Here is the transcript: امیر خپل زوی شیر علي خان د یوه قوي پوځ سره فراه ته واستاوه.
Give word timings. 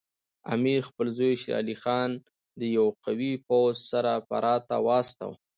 امیر 0.53 0.79
خپل 0.89 1.07
زوی 1.17 1.33
شیر 1.41 1.53
علي 1.59 1.75
خان 1.81 2.09
د 2.59 2.61
یوه 2.75 2.91
قوي 3.05 3.33
پوځ 3.47 3.75
سره 3.91 4.11
فراه 4.27 4.59
ته 4.69 4.75
واستاوه. 4.87 5.37